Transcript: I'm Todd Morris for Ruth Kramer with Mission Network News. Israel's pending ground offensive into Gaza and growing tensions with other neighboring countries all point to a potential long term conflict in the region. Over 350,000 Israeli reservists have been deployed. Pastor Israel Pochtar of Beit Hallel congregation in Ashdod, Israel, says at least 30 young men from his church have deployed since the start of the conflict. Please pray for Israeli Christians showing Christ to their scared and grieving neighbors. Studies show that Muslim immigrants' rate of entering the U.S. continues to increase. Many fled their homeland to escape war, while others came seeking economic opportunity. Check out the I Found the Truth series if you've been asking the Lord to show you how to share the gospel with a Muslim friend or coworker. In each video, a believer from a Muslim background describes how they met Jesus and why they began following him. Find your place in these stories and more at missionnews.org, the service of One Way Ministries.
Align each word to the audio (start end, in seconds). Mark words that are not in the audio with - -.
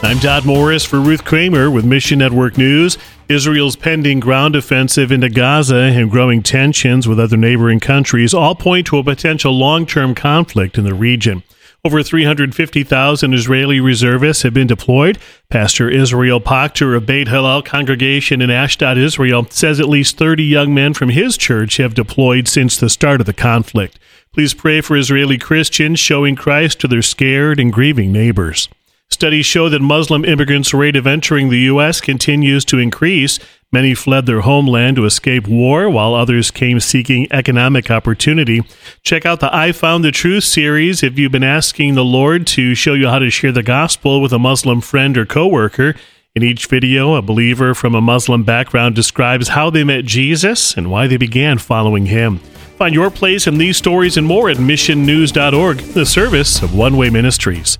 I'm 0.00 0.20
Todd 0.20 0.46
Morris 0.46 0.84
for 0.84 1.00
Ruth 1.00 1.24
Kramer 1.24 1.72
with 1.72 1.84
Mission 1.84 2.20
Network 2.20 2.56
News. 2.56 2.96
Israel's 3.28 3.74
pending 3.74 4.20
ground 4.20 4.54
offensive 4.54 5.10
into 5.10 5.28
Gaza 5.28 5.74
and 5.74 6.08
growing 6.08 6.40
tensions 6.40 7.08
with 7.08 7.18
other 7.18 7.36
neighboring 7.36 7.80
countries 7.80 8.32
all 8.32 8.54
point 8.54 8.86
to 8.86 8.98
a 8.98 9.04
potential 9.04 9.52
long 9.52 9.86
term 9.86 10.14
conflict 10.14 10.78
in 10.78 10.84
the 10.84 10.94
region. 10.94 11.42
Over 11.84 12.02
350,000 12.02 13.34
Israeli 13.34 13.80
reservists 13.80 14.44
have 14.44 14.54
been 14.54 14.68
deployed. 14.68 15.18
Pastor 15.50 15.90
Israel 15.90 16.40
Pochtar 16.40 16.96
of 16.96 17.04
Beit 17.04 17.26
Hallel 17.26 17.64
congregation 17.64 18.40
in 18.40 18.50
Ashdod, 18.50 18.98
Israel, 18.98 19.46
says 19.50 19.80
at 19.80 19.88
least 19.88 20.16
30 20.16 20.44
young 20.44 20.72
men 20.72 20.94
from 20.94 21.08
his 21.08 21.36
church 21.36 21.76
have 21.78 21.94
deployed 21.94 22.46
since 22.46 22.76
the 22.76 22.88
start 22.88 23.20
of 23.20 23.26
the 23.26 23.32
conflict. 23.32 23.98
Please 24.32 24.54
pray 24.54 24.80
for 24.80 24.96
Israeli 24.96 25.38
Christians 25.38 25.98
showing 25.98 26.36
Christ 26.36 26.80
to 26.80 26.88
their 26.88 27.02
scared 27.02 27.58
and 27.58 27.72
grieving 27.72 28.12
neighbors. 28.12 28.68
Studies 29.10 29.46
show 29.46 29.68
that 29.68 29.80
Muslim 29.80 30.24
immigrants' 30.24 30.74
rate 30.74 30.94
of 30.94 31.06
entering 31.06 31.48
the 31.48 31.60
U.S. 31.60 32.00
continues 32.00 32.64
to 32.66 32.78
increase. 32.78 33.38
Many 33.72 33.94
fled 33.94 34.26
their 34.26 34.42
homeland 34.42 34.96
to 34.96 35.06
escape 35.06 35.48
war, 35.48 35.90
while 35.90 36.14
others 36.14 36.50
came 36.50 36.78
seeking 36.78 37.26
economic 37.32 37.90
opportunity. 37.90 38.62
Check 39.02 39.26
out 39.26 39.40
the 39.40 39.54
I 39.54 39.72
Found 39.72 40.04
the 40.04 40.12
Truth 40.12 40.44
series 40.44 41.02
if 41.02 41.18
you've 41.18 41.32
been 41.32 41.42
asking 41.42 41.94
the 41.94 42.04
Lord 42.04 42.46
to 42.48 42.74
show 42.74 42.94
you 42.94 43.08
how 43.08 43.18
to 43.18 43.30
share 43.30 43.50
the 43.50 43.62
gospel 43.62 44.20
with 44.20 44.32
a 44.32 44.38
Muslim 44.38 44.80
friend 44.80 45.18
or 45.18 45.26
coworker. 45.26 45.94
In 46.36 46.42
each 46.44 46.66
video, 46.66 47.14
a 47.14 47.22
believer 47.22 47.74
from 47.74 47.94
a 47.94 48.00
Muslim 48.00 48.44
background 48.44 48.94
describes 48.94 49.48
how 49.48 49.70
they 49.70 49.84
met 49.84 50.04
Jesus 50.04 50.76
and 50.76 50.90
why 50.90 51.06
they 51.06 51.16
began 51.16 51.58
following 51.58 52.06
him. 52.06 52.38
Find 52.76 52.94
your 52.94 53.10
place 53.10 53.46
in 53.46 53.58
these 53.58 53.76
stories 53.76 54.16
and 54.16 54.26
more 54.26 54.48
at 54.48 54.58
missionnews.org, 54.58 55.78
the 55.78 56.06
service 56.06 56.62
of 56.62 56.76
One 56.76 56.96
Way 56.96 57.10
Ministries. 57.10 57.78